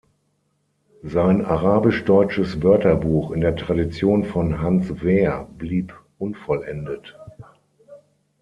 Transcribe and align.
Sein 1.03 1.45
"Arabisch-deutsches 1.45 2.63
Wörterbuch" 2.63 3.29
in 3.29 3.41
der 3.41 3.55
Tradition 3.55 4.23
von 4.23 4.59
Hans 4.59 5.03
Wehr 5.03 5.47
blieb 5.59 5.93
unvollendet. 6.17 7.15